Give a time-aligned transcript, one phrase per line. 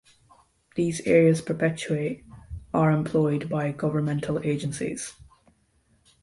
[0.73, 2.25] These areas perpetuate
[2.73, 5.13] are employed by governmental agencies.